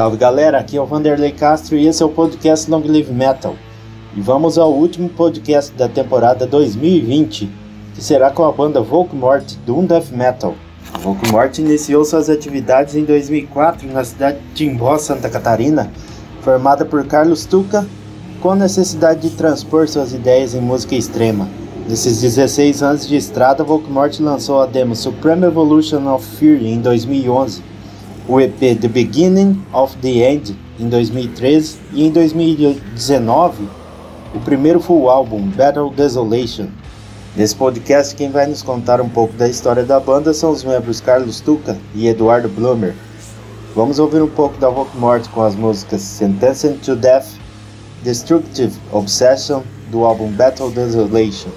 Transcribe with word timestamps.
Salve 0.00 0.16
galera, 0.16 0.58
aqui 0.58 0.78
é 0.78 0.80
o 0.80 0.86
Vanderlei 0.86 1.30
Castro 1.30 1.76
e 1.76 1.86
esse 1.86 2.02
é 2.02 2.06
o 2.06 2.08
podcast 2.08 2.70
Long 2.70 2.82
Live 2.86 3.12
Metal. 3.12 3.54
E 4.16 4.20
vamos 4.22 4.56
ao 4.56 4.72
último 4.72 5.10
podcast 5.10 5.74
da 5.74 5.90
temporada 5.90 6.46
2020, 6.46 7.50
que 7.94 8.02
será 8.02 8.30
com 8.30 8.42
a 8.46 8.50
banda 8.50 8.80
Volkmort 8.80 9.56
Doom 9.66 9.84
Death 9.84 10.10
Metal. 10.10 10.54
Volkmort 11.02 11.58
iniciou 11.58 12.02
suas 12.02 12.30
atividades 12.30 12.94
em 12.94 13.04
2004 13.04 13.92
na 13.92 14.02
cidade 14.02 14.38
de 14.38 14.54
Timbó, 14.54 14.96
Santa 14.96 15.28
Catarina, 15.28 15.92
formada 16.40 16.86
por 16.86 17.04
Carlos 17.04 17.44
Tuca, 17.44 17.86
com 18.40 18.54
necessidade 18.54 19.28
de 19.28 19.36
transpor 19.36 19.86
suas 19.86 20.14
ideias 20.14 20.54
em 20.54 20.62
música 20.62 20.94
extrema. 20.94 21.46
Nesses 21.86 22.22
16 22.22 22.82
anos 22.82 23.06
de 23.06 23.16
estrada, 23.16 23.62
Volkmort 23.62 24.18
lançou 24.18 24.62
a 24.62 24.66
demo 24.66 24.96
Supreme 24.96 25.44
Evolution 25.44 26.10
of 26.10 26.24
Fear 26.38 26.62
em 26.62 26.80
2011 26.80 27.68
o 28.30 28.40
EP 28.40 28.78
The 28.80 28.86
Beginning 28.86 29.60
of 29.72 29.96
the 29.96 30.30
End 30.30 30.56
em 30.78 30.88
2013 30.88 31.78
e 31.92 32.06
em 32.06 32.12
2019 32.12 33.68
o 34.32 34.38
primeiro 34.38 34.78
full 34.78 35.10
álbum 35.10 35.48
Battle 35.48 35.90
Desolation. 35.90 36.68
Nesse 37.34 37.56
podcast, 37.56 38.14
quem 38.14 38.30
vai 38.30 38.46
nos 38.46 38.62
contar 38.62 39.00
um 39.00 39.08
pouco 39.08 39.34
da 39.34 39.48
história 39.48 39.82
da 39.82 39.98
banda 39.98 40.32
são 40.32 40.52
os 40.52 40.62
membros 40.62 41.00
Carlos 41.00 41.40
Tuca 41.40 41.76
e 41.92 42.06
Eduardo 42.06 42.48
Blumer. 42.48 42.94
Vamos 43.74 43.98
ouvir 43.98 44.22
um 44.22 44.30
pouco 44.30 44.56
da 44.58 44.70
Voldemort 44.70 45.28
com 45.30 45.42
as 45.42 45.56
músicas 45.56 46.00
Sentenced 46.00 46.78
to 46.84 46.94
Death, 46.94 47.26
Destructive 48.04 48.78
Obsession 48.92 49.62
do 49.90 50.04
álbum 50.04 50.30
Battle 50.30 50.70
Desolation. 50.70 51.50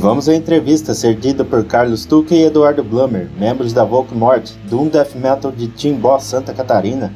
Vamos 0.00 0.30
à 0.30 0.34
entrevista 0.34 0.94
cedida 0.94 1.44
por 1.44 1.62
Carlos 1.62 2.06
Tuca 2.06 2.34
e 2.34 2.42
Eduardo 2.42 2.82
Blummer, 2.82 3.28
membros 3.38 3.74
da 3.74 3.84
Volkmort, 3.84 4.50
Doom 4.64 4.88
Death 4.88 5.14
Metal 5.14 5.52
de 5.52 5.68
Timbó, 5.68 6.18
Santa 6.18 6.54
Catarina. 6.54 7.12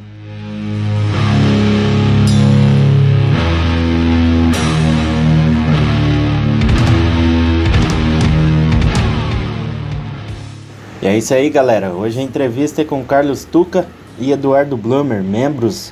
E 11.01 11.07
é 11.07 11.17
isso 11.17 11.33
aí, 11.33 11.49
galera. 11.49 11.91
Hoje 11.91 12.21
a 12.21 12.23
entrevista 12.23 12.83
é 12.83 12.85
com 12.85 13.03
Carlos 13.03 13.47
Tuca 13.47 13.87
e 14.19 14.31
Eduardo 14.31 14.77
Blummer, 14.77 15.23
membros 15.23 15.91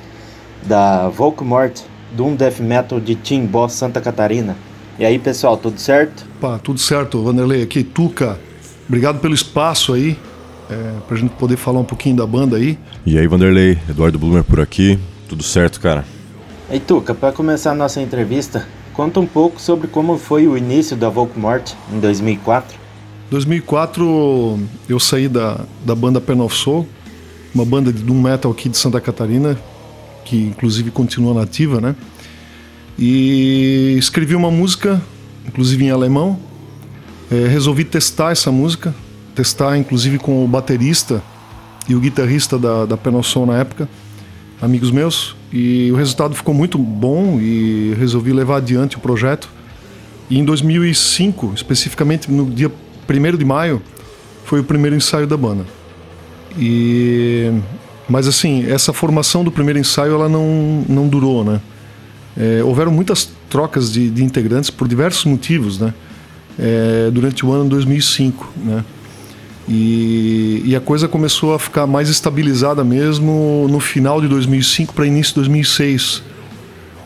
da 0.61 1.09
Volkmort, 1.09 1.81
Doom 2.11 2.35
Death 2.35 2.59
Metal 2.59 2.99
de 2.99 3.15
Timbó, 3.15 3.67
Santa 3.67 3.99
Catarina. 3.99 4.55
E 4.97 5.03
aí, 5.03 5.17
pessoal, 5.17 5.57
tudo 5.57 5.79
certo? 5.79 6.23
Pá, 6.39 6.59
tudo 6.59 6.79
certo, 6.79 7.23
Vanderlei. 7.23 7.63
Aqui, 7.63 7.83
Tuca. 7.83 8.39
Obrigado 8.87 9.19
pelo 9.19 9.33
espaço 9.33 9.93
aí, 9.93 10.15
é, 10.69 10.93
pra 11.07 11.17
gente 11.17 11.31
poder 11.31 11.57
falar 11.57 11.79
um 11.79 11.83
pouquinho 11.83 12.15
da 12.15 12.27
banda 12.27 12.57
aí. 12.57 12.77
E 13.03 13.17
aí, 13.17 13.25
Vanderlei, 13.25 13.79
Eduardo 13.89 14.19
Blumer 14.19 14.43
por 14.43 14.59
aqui. 14.59 14.99
Tudo 15.27 15.41
certo, 15.41 15.79
cara? 15.79 16.05
E 16.71 16.79
Tuca, 16.79 17.15
para 17.15 17.31
começar 17.31 17.71
a 17.71 17.75
nossa 17.75 18.01
entrevista, 18.01 18.67
conta 18.93 19.19
um 19.19 19.25
pouco 19.25 19.59
sobre 19.59 19.87
como 19.87 20.17
foi 20.17 20.47
o 20.47 20.55
início 20.55 20.95
da 20.95 21.09
Volkmort 21.09 21.73
em 21.91 21.99
2004. 21.99 22.77
2004 23.31 24.59
eu 24.87 24.99
saí 24.99 25.27
da, 25.27 25.61
da 25.83 25.95
banda 25.95 26.21
Pen 26.21 26.39
of 26.39 26.55
Soul, 26.55 26.87
uma 27.53 27.65
banda 27.65 27.91
de 27.91 28.03
doom 28.03 28.21
metal 28.21 28.51
aqui 28.51 28.69
de 28.69 28.77
Santa 28.77 29.01
Catarina, 29.01 29.57
que 30.23 30.37
inclusive 30.37 30.91
continua 30.91 31.33
nativa, 31.33 31.81
né? 31.81 31.95
E 32.97 33.95
escrevi 33.97 34.35
uma 34.35 34.51
música, 34.51 35.01
inclusive 35.47 35.85
em 35.85 35.89
alemão. 35.89 36.39
É, 37.31 37.47
resolvi 37.47 37.83
testar 37.83 38.31
essa 38.31 38.51
música, 38.51 38.93
testar 39.33 39.77
inclusive 39.77 40.19
com 40.19 40.43
o 40.43 40.47
baterista 40.47 41.23
e 41.87 41.95
o 41.95 41.99
guitarrista 41.99 42.57
da, 42.57 42.85
da 42.85 42.97
Penosson 42.97 43.45
na 43.45 43.57
época, 43.57 43.89
amigos 44.61 44.91
meus. 44.91 45.35
E 45.51 45.91
o 45.91 45.95
resultado 45.95 46.35
ficou 46.35 46.53
muito 46.53 46.77
bom 46.77 47.39
e 47.39 47.93
resolvi 47.97 48.31
levar 48.31 48.57
adiante 48.57 48.97
o 48.97 48.99
projeto. 48.99 49.49
E 50.29 50.37
em 50.37 50.45
2005, 50.45 51.53
especificamente 51.55 52.31
no 52.31 52.45
dia 52.49 52.71
1 53.09 53.37
de 53.37 53.45
maio, 53.45 53.81
foi 54.45 54.59
o 54.59 54.63
primeiro 54.63 54.95
ensaio 54.95 55.27
da 55.27 55.37
banda. 55.37 55.65
E 56.57 57.51
mas 58.07 58.27
assim, 58.27 58.69
essa 58.69 58.91
formação 58.91 59.43
do 59.43 59.51
primeiro 59.51 59.79
ensaio 59.79 60.13
ela 60.13 60.27
não, 60.27 60.83
não 60.87 61.07
durou, 61.07 61.43
né? 61.43 61.61
É, 62.37 62.63
houveram 62.63 62.91
muitas 62.91 63.29
trocas 63.49 63.91
de, 63.91 64.09
de, 64.09 64.23
integrantes 64.23 64.69
por 64.69 64.87
diversos 64.87 65.25
motivos, 65.25 65.79
né? 65.79 65.93
É, 66.57 67.09
durante 67.11 67.45
o 67.45 67.51
ano 67.51 67.69
2005, 67.69 68.51
né? 68.57 68.83
E, 69.67 70.61
e, 70.65 70.75
a 70.75 70.81
coisa 70.81 71.07
começou 71.07 71.53
a 71.53 71.59
ficar 71.59 71.87
mais 71.87 72.09
estabilizada 72.09 72.83
mesmo 72.83 73.65
no 73.69 73.79
final 73.79 74.19
de 74.19 74.27
2005 74.27 74.93
para 74.93 75.07
início 75.07 75.33
de 75.35 75.39
2006, 75.39 76.21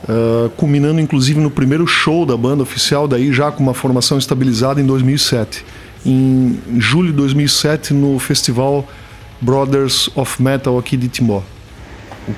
uh, 0.04 0.50
culminando 0.58 1.00
inclusive 1.00 1.40
no 1.40 1.52
primeiro 1.52 1.86
show 1.86 2.26
da 2.26 2.36
banda 2.36 2.64
oficial, 2.64 3.08
daí 3.08 3.32
já 3.32 3.52
com 3.52 3.62
uma 3.62 3.76
formação 3.76 4.18
estabilizada 4.18 4.82
em 4.82 4.86
2007. 4.88 5.64
Em 6.04 6.58
julho 6.80 7.10
de 7.10 7.18
2007, 7.18 7.94
no 7.94 8.18
festival 8.18 8.88
Brothers 9.40 10.10
of 10.16 10.42
Metal 10.42 10.80
aqui 10.80 10.98
de 10.98 11.08
Timbó. 11.10 11.44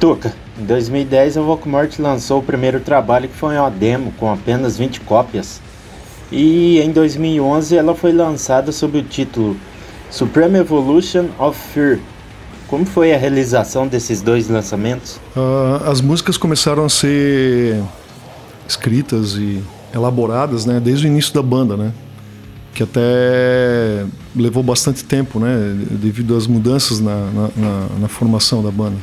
Tuca, 0.02 0.34
em 0.60 0.66
2010, 0.66 1.38
a 1.38 1.42
Volkmort 1.42 2.00
lançou 2.00 2.40
o 2.40 2.44
primeiro 2.44 2.80
trabalho 2.80 3.30
que 3.30 3.36
foi 3.36 3.58
uma 3.58 3.70
demo 3.70 4.12
com 4.20 4.32
apenas 4.32 4.78
20 4.78 5.02
cópias. 5.02 5.62
E 6.32 6.80
em 6.80 6.92
2011 6.92 7.76
ela 7.76 7.96
foi 7.96 8.12
lançada 8.12 8.72
sob 8.72 9.00
o 9.00 9.04
título 9.04 9.56
Supreme 10.12 10.60
Evolution 10.60 11.28
of 11.40 11.58
Fear. 11.74 12.00
Como 12.68 12.86
foi 12.86 13.14
a 13.14 13.18
realização 13.18 13.88
desses 13.88 14.22
dois 14.22 14.48
lançamentos? 14.48 15.20
Uh, 15.36 15.90
as 15.90 16.02
músicas 16.02 16.38
começaram 16.38 16.86
a 16.86 16.90
ser 16.90 17.82
escritas 18.68 19.34
e 19.34 19.64
elaboradas 19.94 20.66
né, 20.66 20.80
desde 20.80 21.08
o 21.08 21.10
início 21.10 21.34
da 21.34 21.42
banda, 21.42 21.76
né? 21.76 21.92
Que 22.74 22.84
até 22.84 24.06
levou 24.36 24.62
bastante 24.62 25.04
tempo, 25.04 25.40
né? 25.40 25.76
Devido 25.90 26.36
às 26.38 26.46
mudanças 26.46 27.00
na, 27.00 27.16
na, 27.32 27.50
na, 27.56 27.88
na 28.02 28.08
formação 28.08 28.62
da 28.62 28.70
banda. 28.70 28.98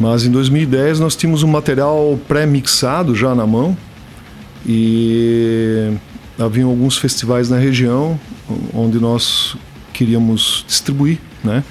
Mas 0.00 0.24
em 0.24 0.30
2010 0.30 0.98
nós 0.98 1.14
tínhamos 1.14 1.42
um 1.42 1.48
material 1.48 2.18
pré-mixado 2.26 3.14
já 3.14 3.34
na 3.34 3.46
mão 3.46 3.76
e 4.66 5.92
haviam 6.38 6.70
alguns 6.70 6.96
festivais 6.96 7.50
na 7.50 7.58
região 7.58 8.18
onde 8.72 8.98
nós 8.98 9.56
queríamos 9.92 10.64
distribuir, 10.66 11.18
né? 11.44 11.62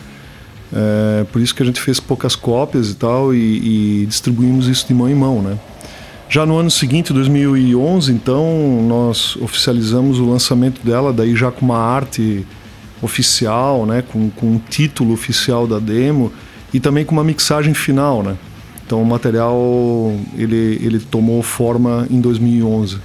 É, 0.72 1.26
por 1.32 1.42
isso 1.42 1.56
que 1.56 1.64
a 1.64 1.66
gente 1.66 1.82
fez 1.82 2.00
poucas 2.00 2.36
cópias 2.36 2.92
e 2.92 2.96
tal 2.96 3.34
e, 3.34 4.04
e, 4.04 4.06
distribuímos 4.06 4.68
isso 4.68 4.88
de 4.88 4.94
mão 4.94 5.10
em 5.10 5.16
mão, 5.16 5.42
né? 5.42 5.58
Já 6.30 6.46
no 6.46 6.56
ano 6.56 6.70
seguinte, 6.70 7.12
2011, 7.12 8.12
então, 8.12 8.86
nós 8.88 9.36
oficializamos 9.38 10.20
o 10.20 10.30
lançamento 10.30 10.86
dela, 10.86 11.12
daí 11.12 11.36
já 11.36 11.50
com 11.50 11.66
uma 11.66 11.80
arte 11.80 12.46
oficial, 13.02 13.88
né? 13.88 14.04
Com, 14.04 14.30
com 14.30 14.46
um 14.46 14.60
título 14.60 15.12
oficial 15.12 15.66
da 15.66 15.80
demo 15.80 16.32
e 16.74 16.80
também 16.80 17.06
com 17.06 17.14
uma 17.14 17.24
mixagem 17.24 17.74
final, 17.74 18.24
né? 18.24 18.38
Então 18.86 19.02
o 19.02 19.06
material 19.06 19.56
ele, 20.36 20.80
ele 20.82 21.00
tomou 21.00 21.44
forma 21.44 22.08
em 22.10 22.20
2011. 22.20 23.00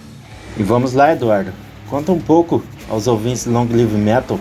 E 0.56 0.62
vamos 0.62 0.94
lá, 0.94 1.12
Eduardo. 1.12 1.52
Conta 1.88 2.12
um 2.12 2.21
pouco 2.21 2.62
aos 2.88 3.06
ouvintes 3.06 3.44
do 3.44 3.52
Long 3.52 3.68
Live 3.71 3.97
Metal 3.97 4.40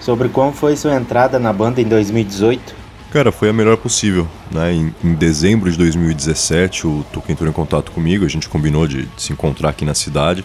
sobre 0.00 0.28
como 0.28 0.52
foi 0.52 0.76
sua 0.76 0.94
entrada 0.94 1.38
na 1.38 1.52
banda 1.52 1.80
em 1.80 1.84
2018. 1.84 2.74
Cara, 3.10 3.30
foi 3.32 3.48
a 3.48 3.52
melhor 3.52 3.76
possível. 3.76 4.28
Né? 4.50 4.74
Em, 4.74 4.94
em 5.02 5.14
dezembro 5.14 5.70
de 5.70 5.78
2017, 5.78 6.86
o 6.86 7.06
Tuca 7.12 7.32
entrou 7.32 7.48
em 7.48 7.52
contato 7.52 7.92
comigo, 7.92 8.24
a 8.24 8.28
gente 8.28 8.48
combinou 8.48 8.86
de, 8.86 9.06
de 9.06 9.22
se 9.22 9.32
encontrar 9.32 9.70
aqui 9.70 9.84
na 9.84 9.94
cidade. 9.94 10.44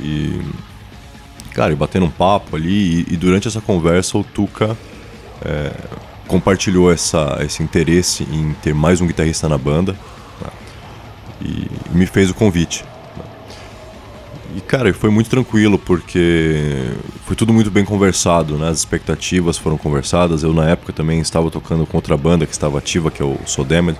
E. 0.00 0.40
Cara, 1.52 1.72
e 1.72 1.76
batendo 1.76 2.06
um 2.06 2.10
papo 2.10 2.54
ali, 2.54 3.06
e, 3.08 3.14
e 3.14 3.16
durante 3.16 3.48
essa 3.48 3.60
conversa 3.60 4.16
o 4.16 4.22
Tuca 4.22 4.76
é, 5.44 5.72
compartilhou 6.28 6.92
essa, 6.92 7.38
esse 7.40 7.62
interesse 7.62 8.22
em 8.30 8.52
ter 8.62 8.74
mais 8.74 9.00
um 9.00 9.06
guitarrista 9.06 9.48
na 9.48 9.56
banda 9.56 9.96
né? 10.40 10.50
e, 11.40 11.66
me 11.90 12.06
fez 12.06 12.30
o 12.30 12.34
convite. 12.34 12.84
Né? 13.16 13.24
E 14.56 14.60
cara, 14.60 14.92
foi 14.92 15.10
muito 15.10 15.30
tranquilo 15.30 15.78
porque 15.78 16.92
foi 17.24 17.34
tudo 17.34 17.52
muito 17.52 17.70
bem 17.70 17.84
conversado, 17.84 18.58
né? 18.58 18.68
As 18.68 18.78
expectativas 18.78 19.56
foram 19.56 19.78
conversadas. 19.78 20.42
Eu 20.42 20.52
na 20.52 20.68
época 20.68 20.92
também 20.92 21.18
estava 21.18 21.50
tocando 21.50 21.86
com 21.86 21.96
outra 21.96 22.16
banda 22.16 22.46
que 22.46 22.52
estava 22.52 22.78
ativa, 22.78 23.10
que 23.10 23.22
é 23.22 23.24
o 23.24 23.38
Sodemed. 23.46 23.98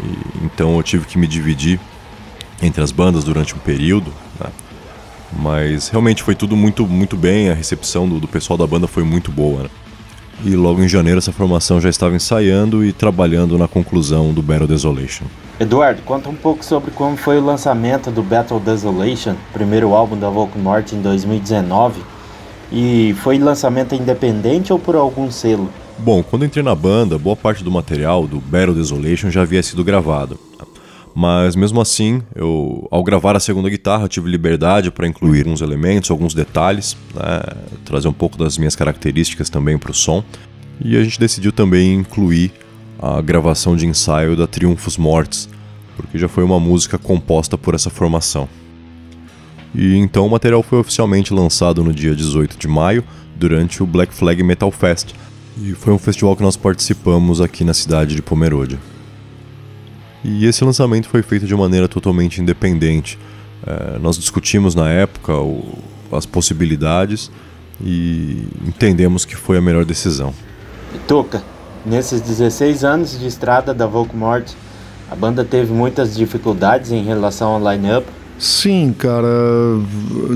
E, 0.00 0.44
então 0.46 0.76
eu 0.76 0.82
tive 0.82 1.06
que 1.06 1.18
me 1.18 1.26
dividir 1.26 1.78
entre 2.62 2.82
as 2.82 2.92
bandas 2.92 3.24
durante 3.24 3.54
um 3.54 3.58
período. 3.58 4.12
Né? 4.40 4.50
Mas 5.32 5.88
realmente 5.88 6.22
foi 6.22 6.36
tudo 6.36 6.56
muito, 6.56 6.86
muito 6.86 7.16
bem. 7.16 7.50
A 7.50 7.54
recepção 7.54 8.08
do, 8.08 8.20
do 8.20 8.28
pessoal 8.28 8.56
da 8.56 8.66
banda 8.66 8.86
foi 8.86 9.02
muito 9.02 9.32
boa. 9.32 9.68
E 10.44 10.56
logo 10.56 10.82
em 10.82 10.88
janeiro 10.88 11.18
essa 11.18 11.32
formação 11.32 11.80
já 11.80 11.88
estava 11.88 12.16
ensaiando 12.16 12.84
e 12.84 12.92
trabalhando 12.92 13.56
na 13.56 13.68
conclusão 13.68 14.32
do 14.32 14.42
Battle 14.42 14.66
Desolation. 14.66 15.24
Eduardo, 15.60 16.02
conta 16.02 16.28
um 16.28 16.34
pouco 16.34 16.64
sobre 16.64 16.90
como 16.90 17.16
foi 17.16 17.38
o 17.38 17.44
lançamento 17.44 18.10
do 18.10 18.22
Battle 18.22 18.58
Desolation, 18.58 19.36
primeiro 19.52 19.94
álbum 19.94 20.18
da 20.18 20.28
Volkmort 20.28 20.92
em 20.92 21.00
2019. 21.00 22.00
E 22.72 23.14
foi 23.22 23.38
lançamento 23.38 23.94
independente 23.94 24.72
ou 24.72 24.78
por 24.78 24.96
algum 24.96 25.30
selo? 25.30 25.68
Bom, 25.98 26.22
quando 26.22 26.44
entrei 26.44 26.64
na 26.64 26.74
banda, 26.74 27.18
boa 27.18 27.36
parte 27.36 27.62
do 27.62 27.70
material 27.70 28.26
do 28.26 28.40
Battle 28.40 28.74
Desolation 28.74 29.30
já 29.30 29.42
havia 29.42 29.62
sido 29.62 29.84
gravado. 29.84 30.38
Mas 31.14 31.54
mesmo 31.54 31.80
assim, 31.80 32.22
eu, 32.34 32.88
ao 32.90 33.02
gravar 33.02 33.36
a 33.36 33.40
segunda 33.40 33.68
guitarra, 33.68 34.08
tive 34.08 34.30
liberdade 34.30 34.90
para 34.90 35.06
incluir 35.06 35.40
alguns 35.40 35.60
elementos, 35.60 36.10
alguns 36.10 36.32
detalhes, 36.32 36.96
né, 37.14 37.42
trazer 37.84 38.08
um 38.08 38.12
pouco 38.12 38.38
das 38.38 38.56
minhas 38.56 38.74
características 38.74 39.50
também 39.50 39.76
para 39.76 39.90
o 39.90 39.94
som. 39.94 40.24
E 40.82 40.96
a 40.96 41.04
gente 41.04 41.20
decidiu 41.20 41.52
também 41.52 41.94
incluir 41.94 42.52
a 42.98 43.20
gravação 43.20 43.76
de 43.76 43.86
ensaio 43.86 44.34
da 44.34 44.46
Triunfos 44.46 44.96
Mortes, 44.96 45.48
porque 45.96 46.18
já 46.18 46.28
foi 46.28 46.44
uma 46.44 46.58
música 46.58 46.98
composta 46.98 47.58
por 47.58 47.74
essa 47.74 47.90
formação. 47.90 48.48
E 49.74 49.96
então 49.96 50.26
o 50.26 50.30
material 50.30 50.62
foi 50.62 50.78
oficialmente 50.78 51.32
lançado 51.32 51.84
no 51.84 51.92
dia 51.92 52.14
18 52.14 52.56
de 52.56 52.68
maio, 52.68 53.04
durante 53.36 53.82
o 53.82 53.86
Black 53.86 54.14
Flag 54.14 54.42
Metal 54.42 54.70
Fest, 54.70 55.14
e 55.60 55.72
foi 55.72 55.92
um 55.92 55.98
festival 55.98 56.36
que 56.36 56.42
nós 56.42 56.56
participamos 56.56 57.40
aqui 57.40 57.64
na 57.64 57.74
cidade 57.74 58.14
de 58.14 58.22
Pomerode. 58.22 58.78
E 60.24 60.46
esse 60.46 60.64
lançamento 60.64 61.08
foi 61.08 61.22
feito 61.22 61.46
de 61.46 61.54
maneira 61.54 61.88
totalmente 61.88 62.40
independente. 62.40 63.18
É, 63.66 63.98
nós 63.98 64.16
discutimos 64.18 64.74
na 64.74 64.88
época 64.88 65.34
o, 65.34 65.78
as 66.12 66.26
possibilidades 66.26 67.30
e 67.80 68.46
entendemos 68.66 69.24
que 69.24 69.34
foi 69.34 69.58
a 69.58 69.60
melhor 69.60 69.84
decisão. 69.84 70.32
Toca, 71.08 71.42
nesses 71.84 72.20
16 72.20 72.84
anos 72.84 73.18
de 73.18 73.26
estrada 73.26 73.74
da 73.74 73.86
Volkmort, 73.86 74.52
a 75.10 75.16
banda 75.16 75.44
teve 75.44 75.72
muitas 75.72 76.16
dificuldades 76.16 76.92
em 76.92 77.04
relação 77.04 77.50
ao 77.50 77.72
line-up. 77.72 78.06
Sim, 78.42 78.92
cara, 78.98 79.28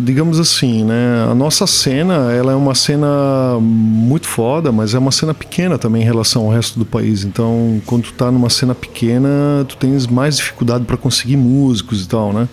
digamos 0.00 0.38
assim, 0.38 0.84
né? 0.84 1.26
A 1.28 1.34
nossa 1.34 1.66
cena, 1.66 2.32
ela 2.32 2.52
é 2.52 2.54
uma 2.54 2.72
cena 2.72 3.58
muito 3.60 4.28
foda, 4.28 4.70
mas 4.70 4.94
é 4.94 4.98
uma 5.00 5.10
cena 5.10 5.34
pequena 5.34 5.76
também 5.76 6.02
em 6.02 6.04
relação 6.04 6.44
ao 6.44 6.52
resto 6.52 6.78
do 6.78 6.86
país. 6.86 7.24
Então, 7.24 7.82
quando 7.84 8.04
tu 8.04 8.12
tá 8.12 8.30
numa 8.30 8.48
cena 8.48 8.76
pequena, 8.76 9.66
tu 9.68 9.76
tens 9.76 10.06
mais 10.06 10.36
dificuldade 10.36 10.84
para 10.84 10.96
conseguir 10.96 11.36
músicos 11.36 12.04
e 12.04 12.08
tal, 12.08 12.32
né? 12.32 12.48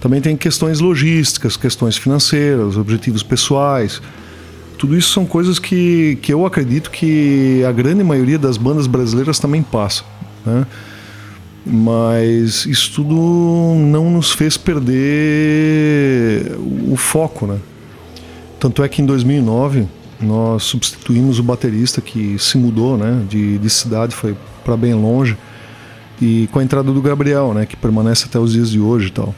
Também 0.00 0.20
tem 0.20 0.36
questões 0.36 0.78
logísticas, 0.78 1.56
questões 1.56 1.96
financeiras, 1.96 2.76
objetivos 2.76 3.24
pessoais. 3.24 4.00
Tudo 4.78 4.96
isso 4.96 5.10
são 5.10 5.26
coisas 5.26 5.58
que, 5.58 6.16
que 6.22 6.32
eu 6.32 6.46
acredito 6.46 6.92
que 6.92 7.64
a 7.68 7.72
grande 7.72 8.04
maioria 8.04 8.38
das 8.38 8.56
bandas 8.56 8.86
brasileiras 8.86 9.40
também 9.40 9.64
passa, 9.64 10.04
né? 10.44 10.64
Mas 11.68 12.64
isso 12.64 12.92
tudo 12.94 13.74
não 13.76 14.08
nos 14.08 14.30
fez 14.30 14.56
perder 14.56 14.96
o 16.88 16.96
foco, 16.96 17.44
né? 17.44 17.58
Tanto 18.60 18.84
é 18.84 18.88
que 18.88 19.02
em 19.02 19.06
2009 19.06 19.88
nós 20.20 20.62
substituímos 20.62 21.40
o 21.40 21.42
baterista 21.42 22.00
que 22.00 22.38
se 22.38 22.56
mudou, 22.56 22.96
né, 22.96 23.22
de, 23.28 23.58
de 23.58 23.68
cidade, 23.68 24.14
foi 24.14 24.36
para 24.64 24.76
bem 24.76 24.94
longe, 24.94 25.36
e 26.22 26.48
com 26.52 26.60
a 26.60 26.62
entrada 26.62 26.90
do 26.90 27.02
Gabriel, 27.02 27.52
né, 27.52 27.66
que 27.66 27.76
permanece 27.76 28.26
até 28.26 28.38
os 28.38 28.52
dias 28.52 28.70
de 28.70 28.80
hoje 28.80 29.08
e 29.08 29.10
tal. 29.10 29.34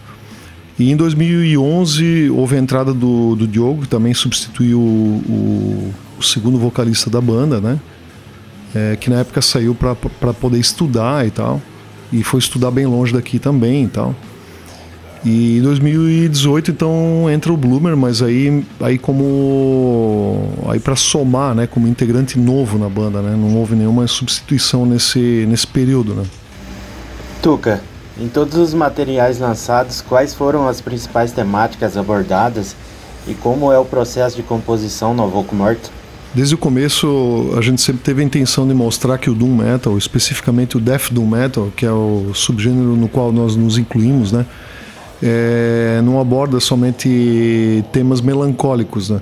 E 0.78 0.92
em 0.92 0.96
2011 0.96 2.30
houve 2.30 2.54
a 2.54 2.58
entrada 2.58 2.94
do, 2.94 3.34
do 3.34 3.48
Diogo, 3.48 3.82
que 3.82 3.88
também 3.88 4.14
substituiu 4.14 4.78
o, 4.78 5.22
o, 5.28 5.94
o 6.18 6.22
segundo 6.22 6.58
vocalista 6.58 7.10
da 7.10 7.20
banda, 7.20 7.60
né, 7.60 7.80
é, 8.74 8.96
que 8.96 9.10
na 9.10 9.20
época 9.20 9.42
saiu 9.42 9.74
para 9.74 9.94
poder 10.34 10.58
estudar 10.58 11.26
e 11.26 11.30
tal 11.30 11.60
e 12.12 12.22
foi 12.22 12.38
estudar 12.38 12.70
bem 12.70 12.86
longe 12.86 13.12
daqui 13.12 13.38
também 13.38 13.84
e 13.84 13.88
tal. 13.88 14.14
E 15.24 15.58
em 15.58 15.62
2018 15.62 16.70
então 16.70 17.28
entra 17.30 17.52
o 17.52 17.56
Bloomer, 17.56 17.96
mas 17.96 18.22
aí 18.22 18.64
aí 18.80 18.98
como 18.98 20.48
aí 20.68 20.78
para 20.78 20.94
somar, 20.94 21.54
né, 21.54 21.66
como 21.66 21.88
integrante 21.88 22.38
novo 22.38 22.78
na 22.78 22.88
banda, 22.88 23.20
né? 23.20 23.36
Não 23.36 23.56
houve 23.56 23.74
nenhuma 23.74 24.06
substituição 24.06 24.86
nesse 24.86 25.44
nesse 25.48 25.66
período, 25.66 26.14
né? 26.14 26.24
Tuca, 27.42 27.80
em 28.20 28.28
todos 28.28 28.56
os 28.56 28.72
materiais 28.72 29.38
lançados, 29.38 30.00
quais 30.00 30.34
foram 30.34 30.68
as 30.68 30.80
principais 30.80 31.32
temáticas 31.32 31.96
abordadas 31.96 32.76
e 33.26 33.34
como 33.34 33.72
é 33.72 33.78
o 33.78 33.84
processo 33.84 34.36
de 34.36 34.42
composição 34.42 35.14
no 35.14 35.28
Voco 35.28 35.54
Morto? 35.54 35.97
Desde 36.34 36.54
o 36.54 36.58
começo, 36.58 37.54
a 37.56 37.60
gente 37.62 37.80
sempre 37.80 38.02
teve 38.02 38.20
a 38.20 38.24
intenção 38.24 38.68
de 38.68 38.74
mostrar 38.74 39.16
que 39.16 39.30
o 39.30 39.34
Doom 39.34 39.56
Metal, 39.56 39.96
especificamente 39.96 40.76
o 40.76 40.80
Death 40.80 41.10
Doom 41.10 41.26
Metal, 41.26 41.72
que 41.74 41.86
é 41.86 41.90
o 41.90 42.32
subgênero 42.34 42.94
no 42.96 43.08
qual 43.08 43.32
nós 43.32 43.56
nos 43.56 43.78
incluímos, 43.78 44.30
né? 44.30 44.44
É, 45.22 46.00
não 46.04 46.20
aborda 46.20 46.60
somente 46.60 47.82
temas 47.92 48.20
melancólicos, 48.20 49.08
né? 49.08 49.20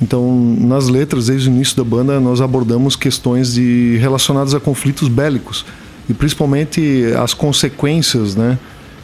Então, 0.00 0.34
nas 0.58 0.88
letras, 0.88 1.26
desde 1.26 1.50
o 1.50 1.52
início 1.52 1.76
da 1.76 1.84
banda, 1.84 2.18
nós 2.18 2.40
abordamos 2.40 2.96
questões 2.96 3.52
de, 3.52 3.98
relacionadas 3.98 4.54
a 4.54 4.58
conflitos 4.58 5.08
bélicos 5.08 5.66
e 6.08 6.14
principalmente 6.14 7.04
as 7.22 7.34
consequências, 7.34 8.34
né? 8.34 8.58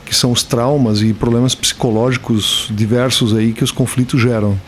Que 0.07 0.15
são 0.15 0.33
os 0.33 0.43
traumas 0.43 1.03
e 1.03 1.13
problemas 1.13 1.55
psicológicos 1.55 2.69
diversos 2.75 3.35
aí 3.35 3.53
que 3.53 3.63
os 3.63 3.71
conflitos 3.71 4.21
geram. 4.21 4.59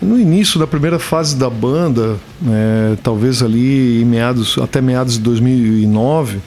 No 0.00 0.18
início 0.18 0.58
da 0.58 0.66
primeira 0.66 0.98
fase 0.98 1.36
da 1.36 1.48
banda, 1.48 2.16
é, 2.46 2.96
talvez 3.02 3.42
ali 3.42 4.02
em 4.02 4.04
meados, 4.04 4.58
até 4.58 4.80
meados 4.80 5.14
de 5.14 5.20
2009, 5.20 6.36
uh, 6.36 6.40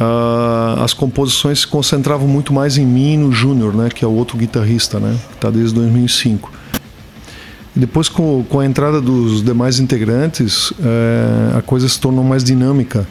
ah, 0.00 0.76
as 0.82 0.92
composições 0.92 1.60
se 1.60 1.66
concentravam 1.66 2.28
muito 2.28 2.52
mais 2.52 2.76
em 2.76 2.84
mim 2.84 3.14
e 3.14 3.16
no 3.16 3.32
Júnior, 3.32 3.74
né, 3.74 3.88
que 3.88 4.04
é 4.04 4.08
o 4.08 4.12
outro 4.12 4.36
guitarrista, 4.36 4.98
né, 4.98 5.16
que 5.28 5.34
está 5.34 5.50
desde 5.50 5.74
2005. 5.74 6.52
E 7.74 7.78
depois, 7.78 8.08
com, 8.08 8.44
com, 8.48 8.60
a 8.60 8.66
entrada 8.66 9.00
dos 9.00 9.42
demais 9.42 9.78
integrantes, 9.78 10.72
é, 10.80 11.56
a 11.56 11.62
coisa 11.62 11.88
se 11.88 12.00
tornou 12.00 12.24
mais 12.24 12.42
dinâmica 12.42 13.06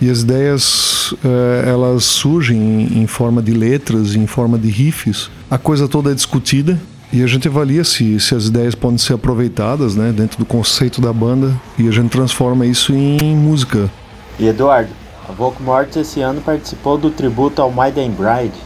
e 0.00 0.10
as 0.10 0.20
ideias 0.20 1.14
é, 1.24 1.68
elas 1.70 2.04
surgem 2.04 2.58
em, 2.58 3.02
em 3.02 3.06
forma 3.06 3.40
de 3.40 3.52
letras, 3.52 4.14
em 4.14 4.26
forma 4.26 4.58
de 4.58 4.68
riffs. 4.68 5.30
A 5.50 5.56
coisa 5.56 5.86
toda 5.86 6.10
é 6.10 6.14
discutida 6.14 6.78
e 7.16 7.22
a 7.22 7.26
gente 7.26 7.48
avalia 7.48 7.82
se, 7.82 8.20
se 8.20 8.34
as 8.34 8.44
ideias 8.44 8.74
podem 8.74 8.98
ser 8.98 9.14
aproveitadas 9.14 9.96
né, 9.96 10.12
dentro 10.12 10.36
do 10.36 10.44
conceito 10.44 11.00
da 11.00 11.14
banda 11.14 11.58
e 11.78 11.88
a 11.88 11.90
gente 11.90 12.10
transforma 12.10 12.66
isso 12.66 12.92
em 12.92 13.34
música. 13.34 13.90
E 14.38 14.46
Eduardo, 14.46 14.90
a 15.26 15.32
Volkmort 15.32 15.96
esse 15.96 16.20
ano 16.20 16.42
participou 16.42 16.98
do 16.98 17.10
tributo 17.10 17.62
ao 17.62 17.72
Maiden 17.72 18.10
Bride 18.10 18.58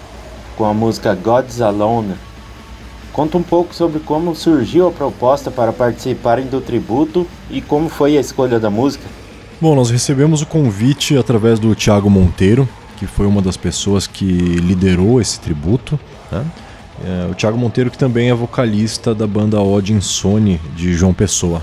com 0.57 0.65
a 0.65 0.75
música 0.75 1.15
God's 1.15 1.61
Alone. 1.61 2.15
Conta 3.13 3.39
um 3.39 3.43
pouco 3.43 3.73
sobre 3.73 4.01
como 4.01 4.35
surgiu 4.35 4.89
a 4.89 4.91
proposta 4.91 5.49
para 5.49 5.73
participarem 5.73 6.47
do 6.47 6.61
tributo 6.61 7.25
e 7.49 7.61
como 7.61 7.89
foi 7.89 8.17
a 8.17 8.21
escolha 8.21 8.59
da 8.59 8.69
música. 8.69 9.05
Bom, 9.61 9.77
nós 9.77 9.91
recebemos 9.91 10.43
o 10.43 10.47
convite 10.47 11.17
através 11.17 11.61
do 11.61 11.73
Thiago 11.77 12.11
Monteiro, 12.11 12.69
que 12.97 13.07
foi 13.07 13.27
uma 13.27 13.41
das 13.41 13.57
pessoas 13.57 14.09
que 14.09 14.25
liderou 14.25 15.21
esse 15.21 15.39
tributo. 15.39 16.01
Né? 16.33 16.45
É, 17.03 17.31
o 17.31 17.35
Thiago 17.35 17.57
Monteiro, 17.57 17.91
que 17.91 17.97
também 17.97 18.29
é 18.29 18.35
vocalista 18.35 19.15
da 19.15 19.27
banda 19.27 19.61
Odd 19.61 19.93
Insone 19.93 20.61
de 20.77 20.93
João 20.93 21.15
Pessoa. 21.15 21.63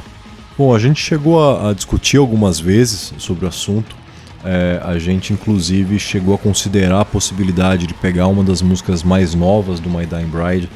Bom, 0.58 0.73
a 0.73 0.80
gente 0.80 1.00
chegou 1.00 1.43
a, 1.43 1.69
a 1.69 1.73
discutir 1.73 2.17
algumas 2.17 2.60
vezes 2.60 3.13
sobre 3.19 3.45
o 3.45 3.47
assunto. 3.47 3.95
É, 4.43 4.82
a 4.84 4.97
gente, 4.97 5.34
inclusive, 5.34 6.00
chegou 6.00 6.34
a 6.34 6.38
considerar 6.38 7.02
a 7.02 7.06
possibilidade 7.06 7.86
de 7.86 7.93
pegar 7.93 8.28
uma 8.28 8.43
das 8.43 8.62
músicas 8.62 9.04
mais 9.04 9.36
novas 9.36 9.80
do 9.80 9.89
My 9.89 10.06
Dying 10.06 10.28
Bride 10.28 10.69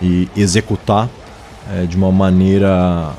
e 0.00 0.28
executar 0.34 1.08
é, 1.70 1.84
de 1.84 1.96
uma 1.96 2.10
maneira 2.10 3.12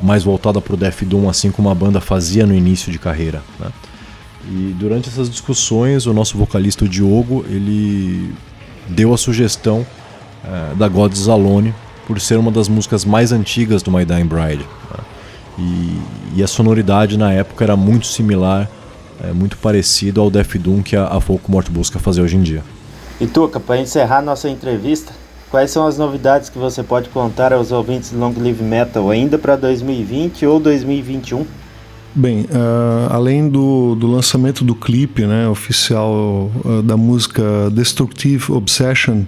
mais 0.00 0.22
voltada 0.22 0.60
para 0.60 0.74
o 0.74 0.76
Death 0.76 1.02
Doom, 1.02 1.28
assim 1.28 1.50
como 1.50 1.70
a 1.70 1.74
banda 1.74 2.00
fazia 2.00 2.46
no 2.46 2.54
início 2.54 2.92
de 2.92 2.98
carreira. 2.98 3.42
Né? 3.58 3.68
E 4.48 4.74
durante 4.78 5.08
essas 5.08 5.28
discussões, 5.28 6.06
o 6.06 6.12
nosso 6.12 6.38
vocalista 6.38 6.84
o 6.84 6.88
Diogo 6.88 7.44
ele 7.48 8.32
deu 8.88 9.12
a 9.12 9.18
sugestão 9.18 9.84
é, 10.46 10.74
da 10.74 10.88
God's 10.88 11.28
Alone, 11.28 11.74
por 12.06 12.20
ser 12.20 12.38
uma 12.38 12.50
das 12.50 12.68
músicas 12.68 13.04
mais 13.04 13.32
antigas 13.32 13.82
do 13.82 13.90
My 13.90 14.04
Dying 14.04 14.26
Bride. 14.26 14.64
Né? 14.90 15.04
E, 15.58 16.00
e, 16.36 16.42
a 16.42 16.46
sonoridade 16.46 17.16
na 17.16 17.32
época 17.32 17.64
era 17.64 17.76
muito 17.76 18.06
similar, 18.06 18.68
é, 19.22 19.32
muito 19.32 19.56
parecido 19.58 20.20
ao 20.20 20.30
Death 20.30 20.56
Doom 20.56 20.82
que 20.82 20.94
a, 20.94 21.06
a 21.06 21.20
Folk 21.20 21.50
Mort 21.50 21.70
busca 21.70 21.98
fazer 21.98 22.20
hoje 22.20 22.36
em 22.36 22.42
dia. 22.42 22.62
E 23.20 23.26
Tuca, 23.26 23.58
para 23.58 23.78
encerrar 23.78 24.20
nossa 24.20 24.48
entrevista, 24.48 25.12
quais 25.50 25.70
são 25.70 25.86
as 25.86 25.96
novidades 25.96 26.50
que 26.50 26.58
você 26.58 26.82
pode 26.82 27.08
contar 27.08 27.52
aos 27.52 27.72
ouvintes 27.72 28.10
do 28.10 28.18
Long 28.18 28.34
Live 28.36 28.62
Metal 28.62 29.10
ainda 29.10 29.38
para 29.38 29.56
2020 29.56 30.44
ou 30.44 30.60
2021? 30.60 31.46
Bem, 32.14 32.42
uh, 32.42 33.12
além 33.12 33.48
do, 33.48 33.94
do, 33.94 34.06
lançamento 34.06 34.64
do 34.64 34.74
clipe 34.74 35.26
né, 35.26 35.48
oficial 35.48 36.50
uh, 36.64 36.82
da 36.82 36.96
música 36.96 37.42
Destructive 37.70 38.52
Obsession, 38.52 39.24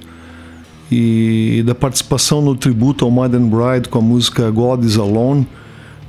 e 0.90 1.62
da 1.66 1.74
participação 1.74 2.40
no 2.40 2.54
tributo 2.54 3.04
ao 3.04 3.10
Modern 3.10 3.48
Bride 3.48 3.88
com 3.88 3.98
a 3.98 4.02
música 4.02 4.50
God 4.50 4.84
is 4.84 4.96
Alone. 4.96 5.46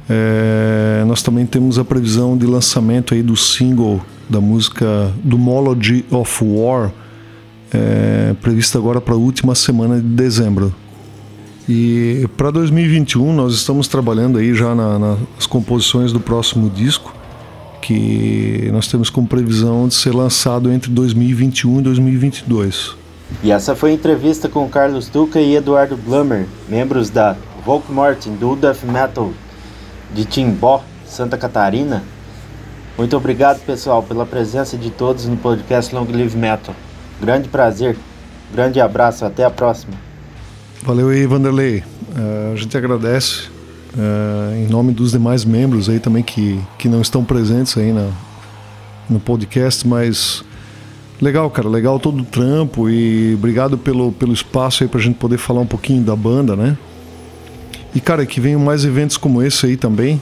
É, 0.09 1.03
nós 1.05 1.21
também 1.21 1.45
temos 1.45 1.77
a 1.77 1.85
previsão 1.85 2.37
de 2.37 2.45
lançamento 2.45 3.13
aí 3.13 3.21
do 3.21 3.35
single 3.35 4.01
da 4.29 4.39
música 4.39 5.11
do 5.23 5.37
Mology 5.37 6.05
of 6.11 6.43
War, 6.43 6.91
é, 7.73 8.35
prevista 8.41 8.77
agora 8.77 9.01
para 9.01 9.15
a 9.15 9.17
última 9.17 9.55
semana 9.55 9.97
de 9.97 10.07
dezembro. 10.07 10.73
E 11.67 12.27
para 12.37 12.51
2021 12.51 13.33
nós 13.33 13.53
estamos 13.55 13.87
trabalhando 13.87 14.37
aí 14.37 14.53
já 14.53 14.75
na, 14.75 14.99
nas 14.99 15.47
composições 15.47 16.13
do 16.13 16.19
próximo 16.19 16.69
disco, 16.69 17.13
que 17.81 18.69
nós 18.71 18.87
temos 18.87 19.09
como 19.09 19.27
previsão 19.27 19.87
de 19.87 19.95
ser 19.95 20.13
lançado 20.13 20.71
entre 20.71 20.91
2021 20.91 21.79
e 21.79 21.83
2022. 21.83 22.98
E 23.43 23.51
essa 23.51 23.75
foi 23.75 23.91
a 23.91 23.93
entrevista 23.93 24.49
com 24.49 24.67
Carlos 24.67 25.07
Duca 25.07 25.39
e 25.39 25.55
Eduardo 25.55 25.95
Blummer, 25.95 26.45
membros 26.67 27.09
da 27.09 27.37
Volkmorten 27.65 28.35
do 28.35 28.55
Death 28.55 28.83
Metal 28.83 29.31
de 30.13 30.25
Timbó, 30.25 30.83
Santa 31.05 31.37
Catarina. 31.37 32.03
Muito 32.97 33.15
obrigado, 33.15 33.63
pessoal, 33.65 34.03
pela 34.03 34.25
presença 34.25 34.77
de 34.77 34.89
todos 34.89 35.25
no 35.25 35.37
podcast 35.37 35.95
Long 35.95 36.05
Live 36.11 36.35
Metal. 36.35 36.75
Grande 37.21 37.47
prazer, 37.47 37.97
grande 38.53 38.81
abraço, 38.81 39.23
até 39.23 39.45
a 39.45 39.49
próxima. 39.49 39.93
Valeu 40.83 41.09
aí, 41.09 41.25
Vanderlei. 41.25 41.83
Uh, 42.09 42.53
a 42.53 42.55
gente 42.57 42.77
agradece 42.77 43.47
uh, 43.93 44.55
em 44.55 44.67
nome 44.67 44.91
dos 44.91 45.11
demais 45.11 45.45
membros 45.45 45.87
aí 45.87 45.99
também 45.99 46.23
que, 46.23 46.59
que 46.77 46.89
não 46.89 47.01
estão 47.01 47.23
presentes 47.23 47.77
aí 47.77 47.93
na, 47.93 48.09
no 49.09 49.19
podcast, 49.19 49.87
mas 49.87 50.43
Legal, 51.21 51.49
cara, 51.49 51.67
legal 51.67 51.99
todo 51.99 52.21
o 52.21 52.25
trampo 52.25 52.89
e 52.89 53.33
obrigado 53.33 53.77
pelo, 53.77 54.11
pelo 54.13 54.31
espaço 54.31 54.83
aí 54.83 54.89
pra 54.89 55.01
gente 55.01 55.15
poder 55.15 55.37
falar 55.37 55.59
um 55.59 55.65
pouquinho 55.65 56.01
da 56.01 56.15
banda, 56.15 56.55
né? 56.55 56.77
E, 57.93 57.99
cara, 57.99 58.25
que 58.25 58.39
venham 58.39 58.59
mais 58.59 58.85
eventos 58.85 59.17
como 59.17 59.41
esse 59.41 59.65
aí 59.65 59.75
também. 59.75 60.21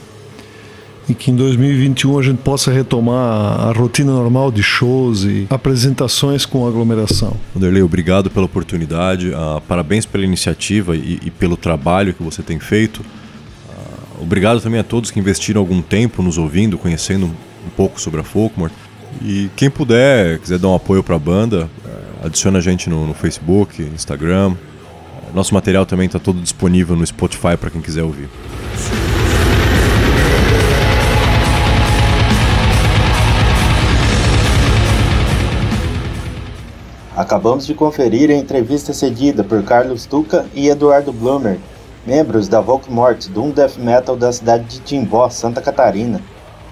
e 1.08 1.14
que 1.14 1.30
em 1.30 1.36
2021 1.36 2.18
a 2.18 2.22
gente 2.22 2.38
possa 2.38 2.70
retomar 2.70 3.60
a 3.60 3.72
rotina 3.72 4.12
normal 4.12 4.50
de 4.50 4.62
shows 4.62 5.24
e 5.24 5.46
apresentações 5.48 6.44
com 6.44 6.66
aglomeração. 6.66 7.34
Vanderlei, 7.54 7.82
obrigado 7.82 8.28
pela 8.28 8.44
oportunidade, 8.44 9.30
uh, 9.30 9.60
parabéns 9.66 10.04
pela 10.04 10.24
iniciativa 10.24 10.96
e, 10.96 11.20
e, 11.24 11.30
pelo 11.30 11.56
trabalho 11.56 12.12
que 12.12 12.22
você 12.22 12.42
tem 12.42 12.58
feito. 12.58 12.98
Uh, 13.00 14.22
obrigado 14.22 14.60
também 14.60 14.80
a 14.80 14.84
todos 14.84 15.10
que 15.10 15.18
investiram 15.18 15.60
algum 15.60 15.80
tempo 15.80 16.22
nos 16.22 16.36
ouvindo, 16.36 16.76
conhecendo 16.76 17.26
um 17.26 17.70
pouco 17.74 18.00
sobre 18.00 18.20
a 18.20 18.24
Folkmore. 18.24 18.72
E 19.22 19.50
quem 19.56 19.70
puder, 19.70 20.38
quiser 20.38 20.58
dar 20.58 20.68
um 20.68 20.74
apoio 20.74 21.02
para 21.02 21.16
a 21.16 21.18
banda, 21.18 21.68
uh, 21.84 22.26
adiciona 22.26 22.58
a 22.58 22.62
gente 22.62 22.88
no, 22.88 23.06
no 23.06 23.14
Facebook, 23.14 23.82
Instagram. 23.82 24.54
Nosso 25.34 25.52
material 25.52 25.84
também 25.84 26.06
está 26.06 26.18
todo 26.18 26.40
disponível 26.40 26.96
no 26.96 27.06
Spotify 27.06 27.56
para 27.56 27.70
quem 27.70 27.80
quiser 27.80 28.02
ouvir. 28.02 28.28
Acabamos 37.18 37.66
de 37.66 37.74
conferir 37.74 38.30
a 38.30 38.34
entrevista 38.34 38.92
cedida 38.92 39.42
por 39.42 39.60
Carlos 39.64 40.06
Tuca 40.06 40.46
e 40.54 40.68
Eduardo 40.68 41.12
Blumer, 41.12 41.58
membros 42.06 42.46
da 42.46 42.60
Volkmort, 42.60 43.26
Doom 43.26 43.50
Death 43.50 43.76
Metal 43.76 44.16
da 44.16 44.32
cidade 44.32 44.64
de 44.66 44.78
Timbó, 44.78 45.28
Santa 45.28 45.60
Catarina. 45.60 46.22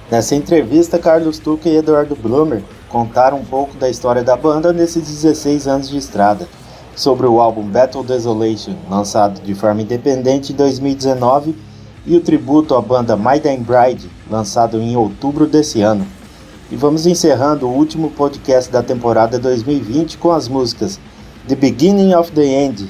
Nessa 0.09 0.37
entrevista, 0.37 1.01
Carlos 1.01 1.41
Tuca 1.41 1.69
e 1.69 1.77
Eduardo 1.77 2.15
Blumer 2.15 2.63
contaram 2.89 3.39
um 3.39 3.45
pouco 3.45 3.77
da 3.77 3.91
história 3.91 4.23
da 4.23 4.37
banda 4.37 4.73
nesses 4.73 5.03
16 5.03 5.67
anos 5.67 5.89
de 5.89 5.97
estrada, 5.97 6.47
sobre 6.95 7.27
o 7.27 7.41
álbum 7.41 7.63
Battle 7.63 8.05
Desolation, 8.05 8.77
lançado 8.89 9.43
de 9.43 9.53
forma 9.53 9.83
independente 9.83 10.53
em 10.53 10.57
2019, 10.57 11.57
e 12.07 12.17
o 12.17 12.21
tributo 12.21 12.77
à 12.77 12.81
banda 12.81 13.17
Maiden 13.17 13.61
Bride, 13.61 14.09
lançado 14.31 14.81
em 14.81 14.97
outubro 14.97 15.45
desse 15.45 15.83
ano. 15.83 16.07
E 16.71 16.77
vamos 16.77 17.05
encerrando 17.05 17.67
o 17.67 17.75
último 17.75 18.11
podcast 18.11 18.71
da 18.71 18.85
temporada 18.85 19.41
2020 19.41 20.19
com 20.19 20.31
as 20.31 20.47
músicas 20.47 21.01
The 21.49 21.57
Beginning 21.57 22.15
of 22.15 22.31
the 22.31 22.45
End, 22.45 22.89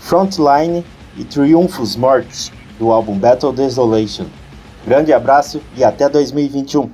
Frontline 0.00 0.84
e 1.16 1.24
Triunfos 1.24 1.96
Mortos, 1.96 2.52
do 2.78 2.92
álbum 2.92 3.18
Battle 3.18 3.52
Desolation. 3.52 4.26
Grande 4.86 5.12
abraço 5.12 5.60
e 5.76 5.84
até 5.84 6.08
2021! 6.08 6.90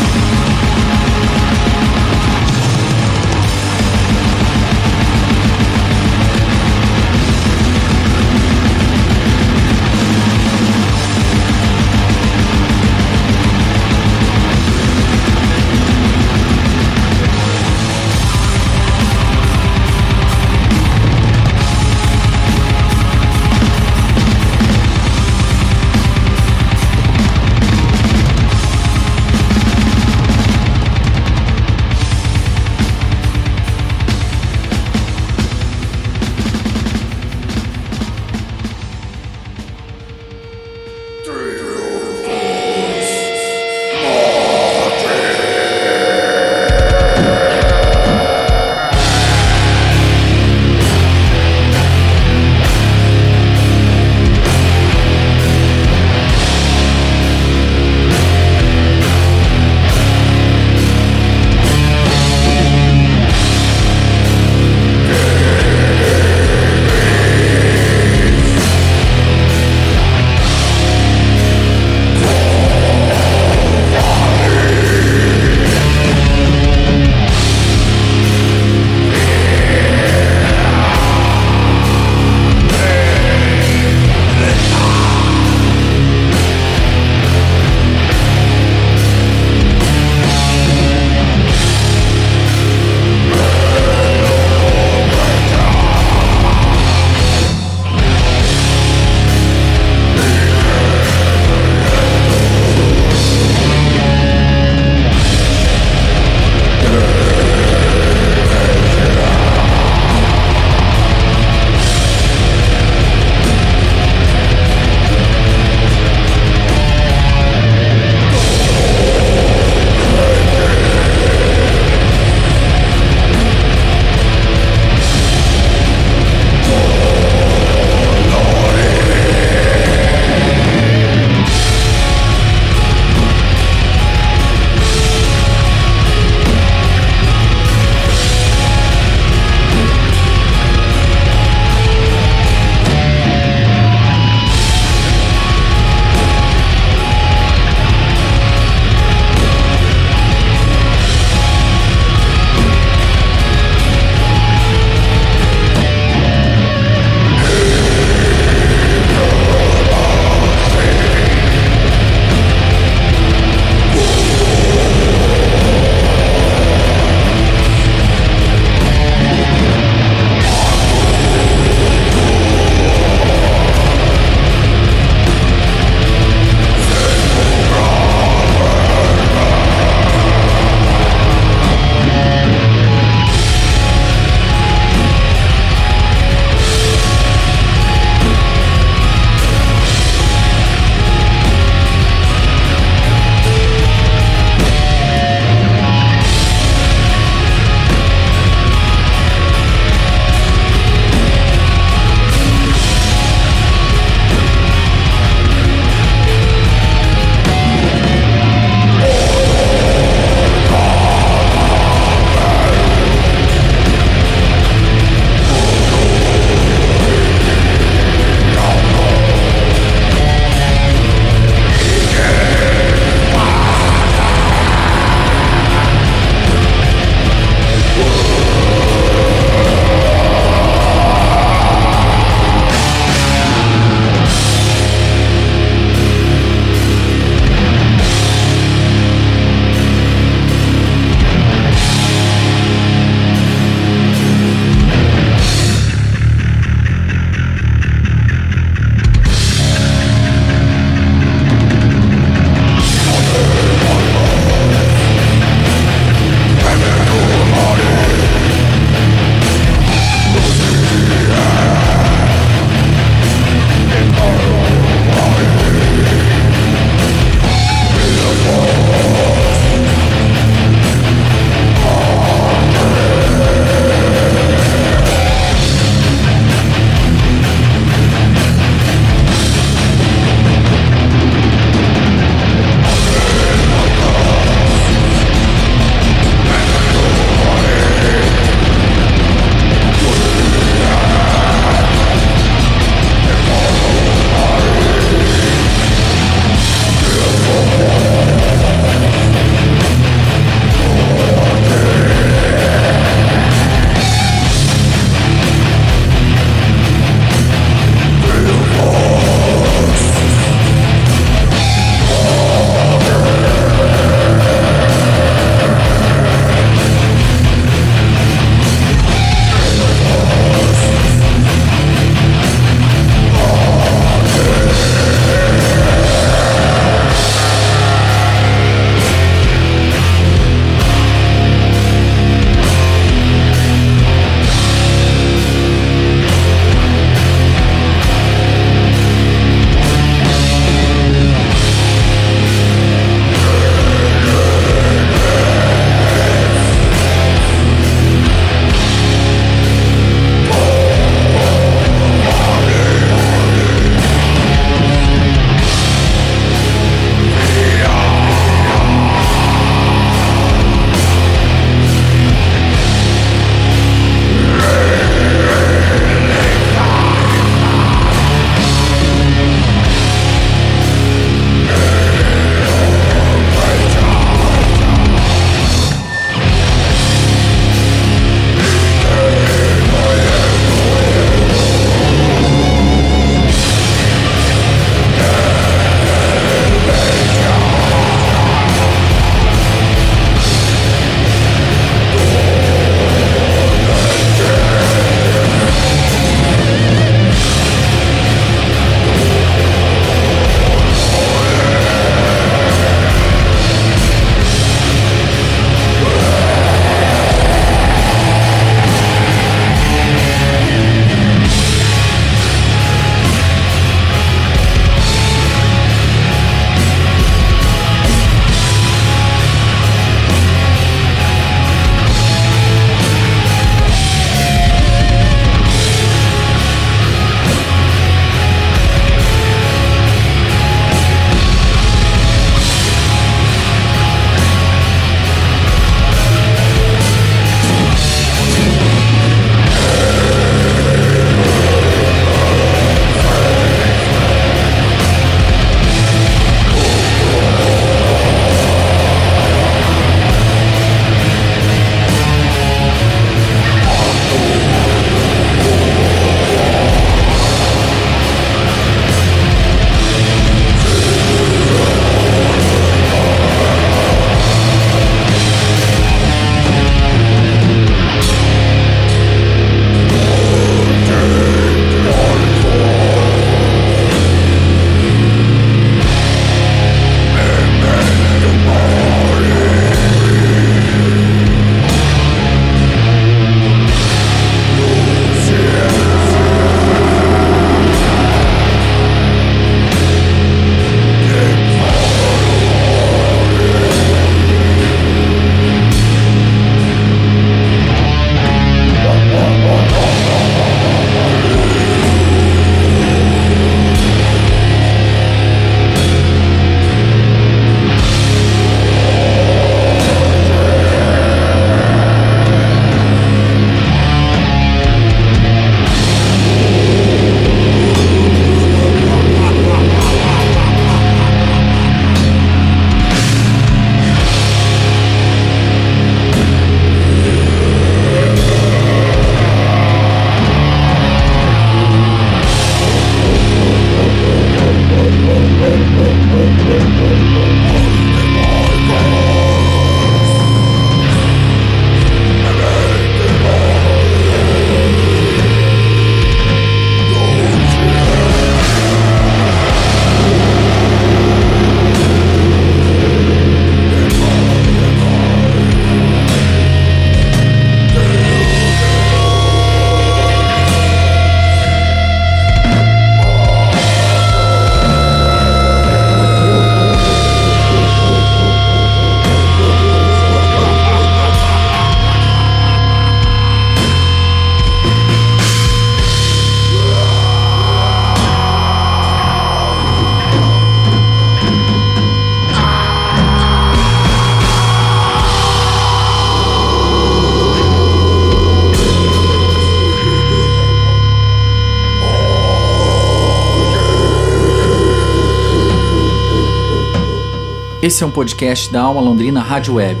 Esse 597.82 598.04
é 598.04 598.06
um 598.06 598.12
podcast 598.12 598.72
da 598.72 598.80
Alma 598.80 599.00
Londrina 599.00 599.40
Rádio 599.40 599.74
Web. 599.74 600.00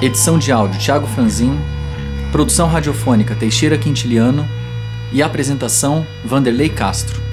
Edição 0.00 0.38
de 0.38 0.50
áudio 0.50 0.80
Thiago 0.80 1.06
Franzin, 1.06 1.60
produção 2.32 2.68
radiofônica 2.68 3.34
Teixeira 3.34 3.76
Quintiliano 3.76 4.48
e 5.12 5.22
apresentação 5.22 6.06
Vanderlei 6.24 6.70
Castro. 6.70 7.25